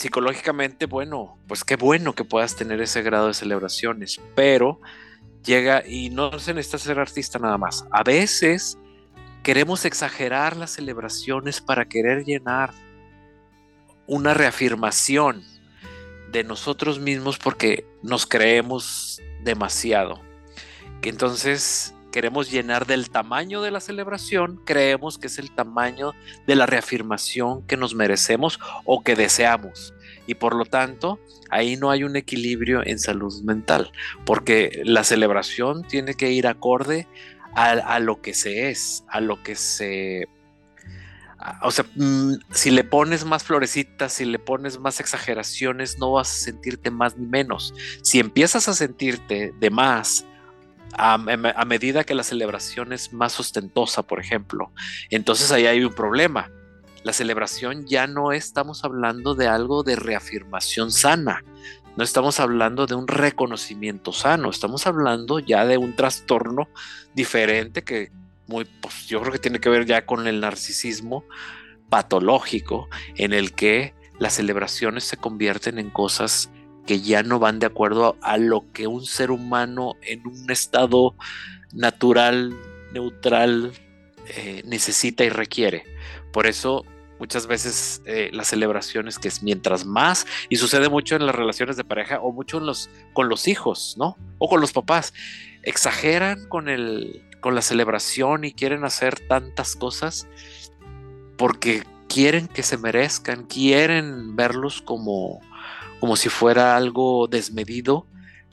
psicológicamente, 0.00 0.86
bueno, 0.86 1.36
pues 1.46 1.62
qué 1.62 1.76
bueno 1.76 2.14
que 2.14 2.24
puedas 2.24 2.56
tener 2.56 2.80
ese 2.80 3.02
grado 3.02 3.26
de 3.26 3.34
celebraciones, 3.34 4.18
pero 4.34 4.80
llega 5.44 5.86
y 5.86 6.08
no 6.08 6.38
se 6.38 6.54
necesita 6.54 6.78
ser 6.78 6.98
artista 6.98 7.38
nada 7.38 7.58
más. 7.58 7.84
A 7.90 8.02
veces 8.02 8.78
queremos 9.42 9.84
exagerar 9.84 10.56
las 10.56 10.70
celebraciones 10.70 11.60
para 11.60 11.84
querer 11.84 12.24
llenar 12.24 12.72
una 14.06 14.32
reafirmación 14.32 15.44
de 16.32 16.44
nosotros 16.44 16.98
mismos 16.98 17.36
porque 17.36 17.86
nos 18.02 18.24
creemos 18.24 19.20
demasiado. 19.44 20.22
Que 21.02 21.10
entonces 21.10 21.94
queremos 22.10 22.50
llenar 22.50 22.86
del 22.86 23.10
tamaño 23.10 23.62
de 23.62 23.70
la 23.70 23.80
celebración, 23.80 24.60
creemos 24.64 25.18
que 25.18 25.28
es 25.28 25.38
el 25.38 25.50
tamaño 25.50 26.12
de 26.46 26.56
la 26.56 26.66
reafirmación 26.66 27.62
que 27.66 27.76
nos 27.76 27.94
merecemos 27.94 28.58
o 28.84 29.02
que 29.02 29.16
deseamos. 29.16 29.94
Y 30.26 30.34
por 30.34 30.54
lo 30.54 30.64
tanto, 30.64 31.18
ahí 31.50 31.76
no 31.76 31.90
hay 31.90 32.04
un 32.04 32.16
equilibrio 32.16 32.86
en 32.86 32.98
salud 32.98 33.42
mental, 33.42 33.90
porque 34.24 34.82
la 34.84 35.04
celebración 35.04 35.82
tiene 35.84 36.14
que 36.14 36.30
ir 36.30 36.46
acorde 36.46 37.06
a, 37.54 37.98
lo 37.98 38.20
que 38.20 38.34
se 38.34 38.70
es, 38.70 39.04
a 39.08 39.20
lo 39.20 39.42
que 39.42 39.56
se... 39.56 40.28
O 41.62 41.70
sea, 41.70 41.86
mm, 41.96 42.34
si 42.52 42.70
le 42.70 42.84
pones 42.84 43.24
más 43.24 43.44
florecitas, 43.44 44.12
si 44.12 44.26
le 44.26 44.38
pones 44.38 44.78
más 44.78 45.00
exageraciones, 45.00 45.98
no 45.98 46.12
vas 46.12 46.30
a 46.30 46.44
sentirte 46.44 46.90
más 46.90 47.16
ni 47.16 47.26
menos. 47.26 47.74
Si 48.02 48.20
empiezas 48.20 48.68
a 48.68 48.74
sentirte 48.74 49.54
de 49.58 49.70
más, 49.70 50.26
a, 50.96 51.18
medida 51.18 52.04
que 52.04 52.14
la 52.14 52.22
celebración 52.22 52.92
es 52.92 53.12
más 53.12 53.38
ostentosa, 53.38 54.02
por 54.02 54.20
ejemplo. 54.20 54.72
Entonces 55.10 55.50
ahí 55.52 55.66
hay 55.66 55.84
un 55.84 55.94
problema. 55.94 56.50
La 57.02 57.12
celebración 57.12 57.86
ya 57.86 58.06
no 58.06 58.32
estamos 58.32 58.84
hablando 58.84 59.34
de 59.34 59.46
algo 59.46 59.82
de 59.82 59.96
reafirmación 59.96 60.92
sana, 60.92 61.42
no 61.96 62.04
estamos 62.04 62.40
hablando 62.40 62.86
de 62.86 62.94
un 62.94 63.08
reconocimiento 63.08 64.12
sano, 64.12 64.50
estamos 64.50 64.86
hablando 64.86 65.38
ya 65.38 65.64
de 65.66 65.78
un 65.78 65.96
trastorno 65.96 66.68
diferente 67.14 67.82
que 67.82 68.12
muy, 68.46 68.64
pues, 68.64 69.06
yo 69.06 69.20
creo 69.20 69.32
que 69.32 69.38
tiene 69.38 69.60
que 69.60 69.70
ver 69.70 69.86
ya 69.86 70.04
con 70.04 70.26
el 70.26 70.40
narcisismo 70.40 71.24
patológico 71.88 72.88
en 73.16 73.32
el 73.32 73.52
que 73.52 73.94
las 74.18 74.34
celebraciones 74.34 75.04
se 75.04 75.16
convierten 75.16 75.78
en 75.78 75.90
cosas 75.90 76.50
que 76.90 77.00
ya 77.00 77.22
no 77.22 77.38
van 77.38 77.60
de 77.60 77.66
acuerdo 77.66 78.16
a, 78.20 78.36
lo 78.36 78.64
que 78.72 78.88
un 78.88 79.06
ser 79.06 79.30
humano 79.30 79.94
en 80.02 80.26
un 80.26 80.50
estado 80.50 81.14
natural, 81.72 82.52
neutral, 82.92 83.70
eh, 84.26 84.62
necesita 84.64 85.22
y 85.22 85.28
requiere. 85.28 85.84
Por 86.32 86.48
eso 86.48 86.84
muchas 87.20 87.46
veces 87.46 88.02
eh, 88.06 88.30
las 88.32 88.48
celebraciones 88.48 89.20
que 89.20 89.28
es 89.28 89.40
mientras 89.44 89.86
más, 89.86 90.26
y 90.48 90.56
sucede 90.56 90.88
mucho 90.88 91.14
en 91.14 91.26
las 91.26 91.34
relaciones 91.36 91.76
de 91.76 91.84
pareja 91.84 92.18
o 92.18 92.32
mucho 92.32 92.58
en 92.58 92.66
los, 92.66 92.90
con 93.12 93.28
los 93.28 93.46
hijos, 93.46 93.94
¿no? 93.96 94.16
O 94.38 94.48
con 94.48 94.60
los 94.60 94.72
papás, 94.72 95.14
exageran 95.62 96.48
con, 96.48 96.68
el, 96.68 97.22
con 97.38 97.54
la 97.54 97.62
celebración 97.62 98.42
y 98.42 98.50
quieren 98.50 98.82
hacer 98.82 99.20
tantas 99.28 99.76
cosas 99.76 100.26
porque 101.36 101.84
quieren 102.08 102.48
que 102.48 102.64
se 102.64 102.78
merezcan, 102.78 103.44
quieren 103.44 104.34
verlos 104.34 104.82
como, 104.82 105.40
como 106.00 106.16
si 106.16 106.28
fuera 106.28 106.76
algo 106.76 107.28
desmedido 107.28 108.06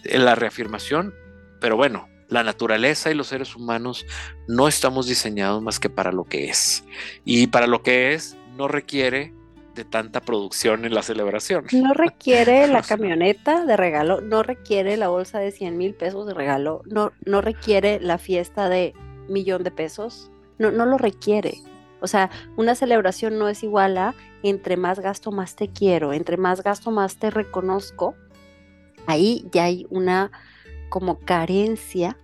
en 0.04 0.25
la 0.25 0.36
reafirmación, 0.36 1.13
pero 1.60 1.75
bueno, 1.75 2.08
la 2.30 2.44
naturaleza 2.44 3.10
y 3.10 3.16
los 3.16 3.27
seres 3.27 3.56
humanos 3.56 4.06
no 4.48 4.68
estamos 4.68 5.08
diseñados 5.08 5.62
más 5.62 5.80
que 5.80 5.89
para 5.89 6.12
lo 6.12 6.25
que 6.25 6.50
es. 6.50 6.84
Y 7.25 7.48
para 7.48 7.68
lo 7.68 7.82
que 7.82 8.13
es 8.13 8.38
no 8.58 8.68
requiere 8.68 9.34
de 9.75 9.86
tanta 9.86 10.22
producción 10.22 10.86
en 10.86 10.94
la 10.94 11.04
celebración. 11.04 11.66
No 11.72 11.94
requiere 11.94 12.68
la 12.68 12.82
camioneta 12.82 13.66
de 13.66 13.77
regalo, 13.77 14.22
no 14.22 14.44
requiere 14.44 14.98
la 14.98 15.08
bolsa 15.08 15.39
de 15.39 15.51
100 15.51 15.77
mil 15.77 15.94
pesos 15.94 16.27
de 16.27 16.34
regalo, 16.34 16.82
no, 16.86 17.13
no 17.25 17.42
requiere 17.42 18.00
la 18.01 18.18
fiesta 18.18 18.68
de 18.68 18.94
millón 19.30 19.63
de 19.63 19.72
pesos, 19.72 20.32
no, 20.58 20.72
no 20.72 20.86
lo 20.86 20.98
requiere. 20.98 21.60
O 22.00 22.08
sea, 22.08 22.30
una 22.58 22.75
celebración 22.75 23.39
no 23.39 23.50
es 23.50 23.63
igual 23.63 23.98
a 23.98 24.13
entre 24.50 24.77
más 24.77 25.00
gasto 25.00 25.32
más 25.32 25.56
te 25.56 25.70
quiero, 25.70 26.13
entre 26.13 26.38
más 26.38 26.63
gasto 26.63 26.92
más 26.92 27.18
te 27.18 27.30
reconozco. 27.30 28.16
Ahí 29.06 29.48
ya 29.51 29.66
hay 29.66 29.88
una 29.89 30.32
como 30.89 31.20
carencia 31.20 32.18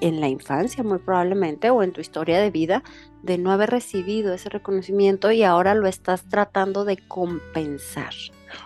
en 0.00 0.20
la 0.20 0.28
infancia 0.28 0.82
muy 0.82 0.98
probablemente 0.98 1.70
o 1.70 1.82
en 1.82 1.92
tu 1.92 2.00
historia 2.00 2.40
de 2.40 2.50
vida 2.50 2.82
de 3.22 3.38
no 3.38 3.52
haber 3.52 3.70
recibido 3.70 4.34
ese 4.34 4.48
reconocimiento 4.48 5.30
y 5.30 5.44
ahora 5.44 5.74
lo 5.74 5.86
estás 5.86 6.28
tratando 6.28 6.84
de 6.84 6.96
compensar. 6.96 8.12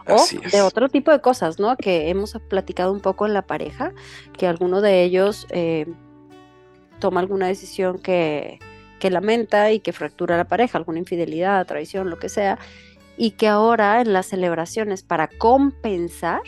O 0.09 0.25
de 0.51 0.63
otro 0.63 0.89
tipo 0.89 1.13
de 1.13 1.21
cosas, 1.21 1.61
¿no? 1.61 1.77
Que 1.77 2.09
hemos 2.09 2.37
platicado 2.49 2.91
un 2.93 3.01
poco 3.01 3.27
en 3.27 3.35
la 3.35 3.43
pareja, 3.43 3.93
que 4.37 4.47
alguno 4.47 4.81
de 4.81 5.05
ellos 5.05 5.47
eh, 5.51 5.87
toma 6.99 7.21
alguna 7.21 7.47
decisión 7.47 7.99
que, 7.99 8.59
que 8.99 9.11
lamenta 9.11 9.73
y 9.73 9.81
que 9.81 9.93
fractura 9.93 10.37
la 10.37 10.49
pareja, 10.49 10.79
alguna 10.79 10.99
infidelidad, 10.99 11.67
traición, 11.67 12.11
lo 12.11 12.19
que 12.19 12.29
sea, 12.29 12.59
y 13.17 13.33
que 13.33 13.49
ahora 13.49 14.01
en 14.01 14.13
las 14.13 14.27
celebraciones 14.27 15.03
para 15.03 15.29
compensar 15.29 16.43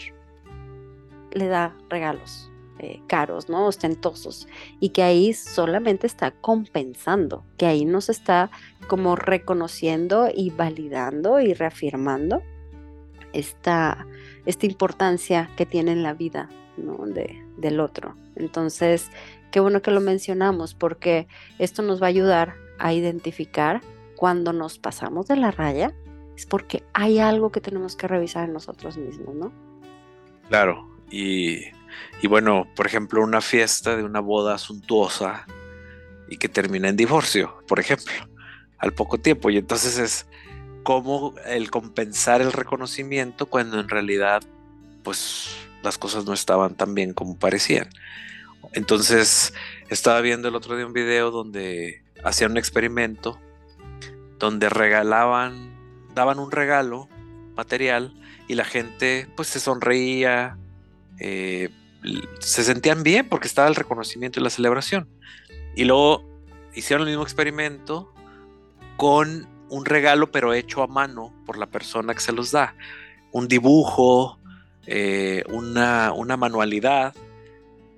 le 1.33 1.49
da 1.49 1.75
regalos 1.89 2.51
eh, 2.81 3.01
caros, 3.09 3.49
¿no? 3.49 3.67
Ostentosos, 3.67 4.47
y 4.79 4.91
que 4.91 5.03
ahí 5.03 5.33
solamente 5.35 6.07
está 6.07 6.31
compensando, 6.31 7.45
que 7.57 7.67
ahí 7.67 7.85
nos 7.85 8.09
está 8.09 8.51
como 8.87 9.17
reconociendo 9.17 10.29
y 10.33 10.51
validando 10.51 11.41
y 11.41 11.55
reafirmando 11.55 12.41
esta, 13.33 14.07
esta 14.47 14.67
importancia 14.67 15.51
que 15.57 15.67
tiene 15.67 15.91
en 15.91 16.05
la 16.05 16.15
vida 16.15 16.49
¿no? 16.77 17.05
de, 17.07 17.45
del 17.57 17.81
otro. 17.81 18.15
Entonces, 18.37 19.11
qué 19.51 19.61
bueno 19.61 19.83
que 19.83 19.91
lo 19.91 20.01
mencionamos 20.01 20.75
porque 20.75 21.27
esto 21.59 21.83
nos 21.83 22.01
va 22.03 22.07
a 22.07 22.11
ayudar 22.11 22.55
a 22.79 22.93
identificar 22.93 23.81
cuando 24.17 24.53
nos 24.53 24.79
pasamos 24.79 25.29
de 25.29 25.37
la 25.37 25.51
raya, 25.51 25.95
es 26.37 26.47
porque 26.47 26.83
hay 26.93 27.19
algo 27.19 27.51
que 27.51 27.61
tenemos 27.61 27.97
que 27.97 28.09
revisar 28.09 28.45
en 28.45 28.53
nosotros 28.53 28.97
mismos, 28.97 29.35
¿no? 29.35 29.53
Claro, 30.49 30.89
y, 31.11 31.71
bueno, 32.29 32.67
por 32.75 32.87
ejemplo, 32.87 33.23
una 33.23 33.41
fiesta 33.41 33.97
de 33.97 34.05
una 34.05 34.21
boda 34.21 34.59
suntuosa 34.59 35.47
y 36.29 36.37
que 36.37 36.49
termina 36.49 36.89
en 36.89 36.97
divorcio, 36.97 37.63
por 37.67 37.81
ejemplo, 37.81 38.13
al 38.79 38.93
poco 38.93 39.19
tiempo. 39.19 39.51
Y 39.51 39.57
entonces 39.57 39.99
es 39.99 40.27
como 40.83 41.35
el 41.47 41.71
compensar 41.71 42.41
el 42.41 42.53
reconocimiento 42.53 43.47
cuando 43.47 43.81
en 43.81 43.89
realidad, 43.89 44.43
pues 45.03 45.51
las 45.83 45.99
cosas 45.99 46.25
no 46.25 46.33
estaban 46.33 46.75
tan 46.75 46.95
bien 46.95 47.15
como 47.15 47.39
parecían. 47.39 47.89
Entonces, 48.73 49.55
estaba 49.89 50.21
viendo 50.21 50.49
el 50.49 50.55
otro 50.55 50.77
día 50.77 50.87
un 50.87 50.93
video 50.93 51.31
donde 51.31 52.03
hacían 52.25 52.53
un 52.53 52.59
experimento 52.59 53.39
donde 54.39 54.69
regalaban, 54.69 55.75
daban 56.15 56.39
un 56.39 56.51
regalo 56.51 57.09
material 57.57 58.15
y 58.47 58.55
la 58.55 58.65
gente 58.65 59.29
pues 59.37 59.49
se 59.49 59.61
sonreía, 59.61 60.57
eh, 61.19 61.71
se 62.41 62.65
sentían 62.65 63.03
bien 63.03 63.29
porque 63.29 63.49
estaba 63.49 63.69
el 63.69 63.75
reconocimiento 63.75 64.39
y 64.39 64.43
la 64.43 64.51
celebración. 64.51 65.09
Y 65.75 65.85
luego 65.85 66.25
hicieron 66.75 67.07
el 67.07 67.13
mismo 67.13 67.25
experimento 67.25 68.13
con 68.97 69.49
un 69.71 69.85
regalo 69.85 70.31
pero 70.31 70.55
hecho 70.55 70.83
a 70.83 70.87
mano 70.87 71.35
por 71.45 71.59
la 71.59 71.67
persona 71.67 72.15
que 72.15 72.21
se 72.21 72.33
los 72.33 72.53
da. 72.53 72.75
Un 73.33 73.49
dibujo, 73.49 74.39
eh, 74.87 75.45
una, 75.51 76.13
una 76.13 76.37
manualidad 76.37 77.15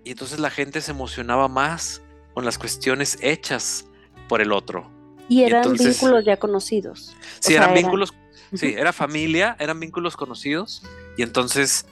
y 0.04 0.12
entonces 0.12 0.38
la 0.38 0.50
gente 0.50 0.80
se 0.80 0.92
emocionaba 0.92 1.48
más 1.48 2.02
con 2.34 2.44
las 2.44 2.58
cuestiones 2.58 3.18
hechas 3.20 3.86
por 4.28 4.40
el 4.40 4.52
otro. 4.52 4.90
Y 5.28 5.44
eran 5.44 5.72
vínculos 5.74 6.24
ya 6.24 6.36
conocidos. 6.36 7.14
Sí, 7.38 7.54
eran 7.54 7.74
vínculos, 7.74 8.12
sí, 8.54 8.74
era 8.76 8.92
familia, 8.92 9.56
eran 9.60 9.78
vínculos 9.78 10.16
conocidos. 10.16 10.82
Y 11.16 11.22
entonces, 11.22 11.86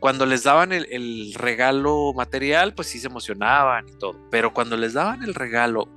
cuando 0.00 0.26
les 0.26 0.42
daban 0.42 0.72
el, 0.72 1.34
regalo 1.34 2.12
material, 2.14 2.74
pues 2.74 2.88
sí 2.88 2.98
se 2.98 3.06
emocionaban 3.06 3.88
y 3.88 3.92
todo. 3.92 4.16
Pero 4.30 4.52
cuando 4.52 4.76
les 4.76 4.94
daban 4.94 5.22
el 5.22 5.34
regalo 5.34 5.88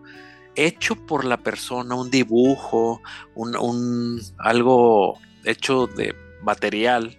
hecho 0.55 0.95
por 0.95 1.25
la 1.25 1.37
persona, 1.37 1.95
un 1.95 2.11
dibujo, 2.11 3.01
un, 3.33 3.55
un 3.57 4.21
algo 4.37 5.17
hecho 5.45 5.87
de 5.87 6.15
material, 6.43 7.17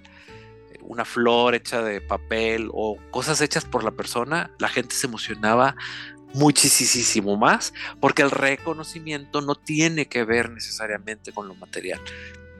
una 0.84 1.04
flor 1.04 1.54
hecha 1.54 1.82
de 1.82 2.00
papel 2.00 2.68
o 2.72 2.98
cosas 3.10 3.40
hechas 3.40 3.64
por 3.64 3.84
la 3.84 3.90
persona, 3.90 4.50
la 4.58 4.68
gente 4.68 4.94
se 4.94 5.06
emocionaba 5.06 5.76
muchísimo 6.34 7.36
más 7.36 7.72
porque 8.00 8.22
el 8.22 8.30
reconocimiento 8.30 9.40
no 9.40 9.54
tiene 9.54 10.06
que 10.06 10.24
ver 10.24 10.50
necesariamente 10.50 11.32
con 11.32 11.48
lo 11.48 11.54
material. 11.54 12.00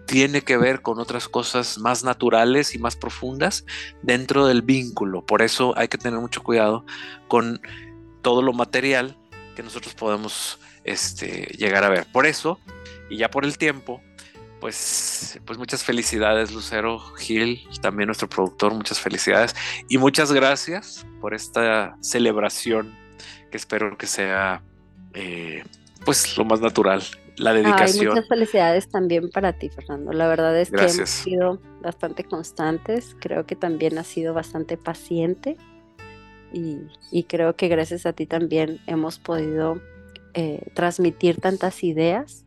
Tiene 0.06 0.42
que 0.42 0.56
ver 0.56 0.82
con 0.82 1.00
otras 1.00 1.28
cosas 1.28 1.78
más 1.78 2.04
naturales 2.04 2.74
y 2.74 2.78
más 2.78 2.94
profundas 2.94 3.64
dentro 4.02 4.46
del 4.46 4.62
vínculo. 4.62 5.24
Por 5.24 5.42
eso 5.42 5.76
hay 5.76 5.88
que 5.88 5.98
tener 5.98 6.20
mucho 6.20 6.42
cuidado 6.42 6.84
con 7.26 7.60
todo 8.22 8.42
lo 8.42 8.52
material 8.52 9.16
que 9.56 9.62
nosotros 9.62 9.94
podemos 9.94 10.58
este, 10.84 11.54
llegar 11.56 11.84
a 11.84 11.88
ver. 11.88 12.06
Por 12.12 12.26
eso, 12.26 12.60
y 13.08 13.16
ya 13.16 13.30
por 13.30 13.44
el 13.44 13.56
tiempo, 13.56 14.02
pues, 14.64 15.38
pues 15.44 15.58
muchas 15.58 15.84
felicidades, 15.84 16.50
Lucero 16.50 16.98
Gil, 17.18 17.68
también 17.82 18.06
nuestro 18.06 18.30
productor, 18.30 18.72
muchas 18.72 18.98
felicidades. 18.98 19.54
Y 19.90 19.98
muchas 19.98 20.32
gracias 20.32 21.04
por 21.20 21.34
esta 21.34 21.98
celebración 22.00 22.96
que 23.50 23.58
espero 23.58 23.94
que 23.98 24.06
sea 24.06 24.62
eh, 25.12 25.64
pues 26.06 26.38
lo 26.38 26.46
más 26.46 26.62
natural, 26.62 27.02
la 27.36 27.52
dedicación. 27.52 28.14
muchas 28.14 28.26
felicidades 28.26 28.88
también 28.88 29.28
para 29.28 29.52
ti, 29.52 29.68
Fernando. 29.68 30.14
La 30.14 30.28
verdad 30.28 30.58
es 30.58 30.70
que 30.70 30.80
hemos 30.80 31.10
sido 31.10 31.60
bastante 31.82 32.24
constantes, 32.24 33.14
creo 33.20 33.44
que 33.44 33.56
también 33.56 33.98
has 33.98 34.06
sido 34.06 34.32
bastante 34.32 34.78
paciente. 34.78 35.58
Y, 36.54 37.24
creo 37.24 37.54
que 37.54 37.68
gracias 37.68 38.06
a 38.06 38.14
ti 38.14 38.24
también 38.24 38.80
hemos 38.86 39.18
podido 39.18 39.82
eh, 40.32 40.70
transmitir 40.72 41.38
tantas 41.38 41.84
ideas 41.84 42.44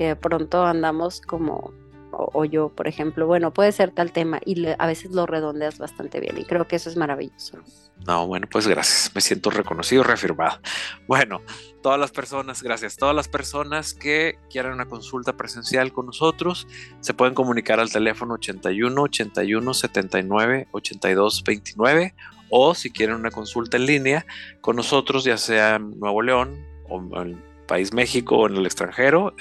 que 0.00 0.06
de 0.06 0.16
pronto 0.16 0.64
andamos 0.64 1.20
como, 1.20 1.74
o, 2.10 2.46
yo, 2.46 2.70
por 2.70 2.88
ejemplo, 2.88 3.26
bueno, 3.26 3.52
puede 3.52 3.70
ser 3.70 3.90
tal 3.90 4.12
tema 4.12 4.40
y 4.46 4.66
a 4.66 4.86
veces 4.86 5.10
lo 5.10 5.26
redondeas 5.26 5.76
bastante 5.76 6.20
bien 6.20 6.38
y 6.38 6.44
creo 6.46 6.66
que 6.66 6.76
eso 6.76 6.88
es 6.88 6.96
maravilloso. 6.96 7.58
No, 8.06 8.26
bueno, 8.26 8.46
pues 8.50 8.66
gracias, 8.66 9.12
me 9.14 9.20
siento 9.20 9.50
reconocido, 9.50 10.02
reafirmado. 10.02 10.58
Bueno, 11.06 11.42
todas 11.82 12.00
las 12.00 12.12
personas, 12.12 12.62
gracias, 12.62 12.96
todas 12.96 13.14
las 13.14 13.28
personas 13.28 13.92
que 13.92 14.38
quieran 14.48 14.72
una 14.72 14.86
consulta 14.86 15.36
presencial 15.36 15.92
con 15.92 16.06
nosotros 16.06 16.66
se 17.00 17.12
pueden 17.12 17.34
comunicar 17.34 17.78
al 17.78 17.92
teléfono 17.92 18.34
81 18.34 19.02
81 19.02 19.74
79 19.74 20.68
82 20.72 21.44
29 21.44 22.14
o 22.48 22.74
si 22.74 22.90
quieren 22.90 23.16
una 23.16 23.30
consulta 23.30 23.76
en 23.76 23.84
línea 23.84 24.26
con 24.62 24.76
nosotros, 24.76 25.24
ya 25.24 25.36
sea 25.36 25.74
en 25.74 26.00
Nuevo 26.00 26.22
León 26.22 26.64
o 26.88 27.02
en 27.20 27.28
el 27.28 27.50
país 27.66 27.92
México 27.92 28.38
o 28.38 28.48
en 28.48 28.56
el 28.56 28.64
extranjero, 28.64 29.34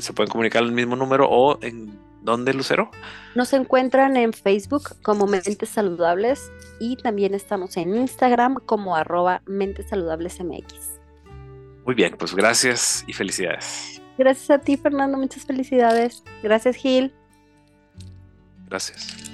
se 0.00 0.12
pueden 0.12 0.30
comunicar 0.30 0.62
al 0.62 0.72
mismo 0.72 0.96
número 0.96 1.28
o 1.28 1.58
en 1.62 1.98
¿Dónde, 2.22 2.52
Lucero? 2.52 2.90
Nos 3.34 3.52
encuentran 3.52 4.16
en 4.16 4.32
Facebook 4.32 4.96
como 5.02 5.26
Mentes 5.26 5.68
Saludables 5.68 6.50
y 6.80 6.96
también 6.96 7.34
estamos 7.34 7.76
en 7.76 7.94
Instagram 7.94 8.56
como 8.66 8.96
arroba 8.96 9.42
Mentes 9.46 9.88
Saludables 9.88 10.40
MX. 10.40 10.98
Muy 11.84 11.94
bien, 11.94 12.16
pues 12.18 12.34
gracias 12.34 13.04
y 13.06 13.12
felicidades. 13.12 14.02
Gracias 14.18 14.50
a 14.50 14.58
ti, 14.58 14.76
Fernando. 14.76 15.16
Muchas 15.16 15.44
felicidades. 15.46 16.22
Gracias, 16.42 16.76
Gil. 16.76 17.14
Gracias. 18.68 19.27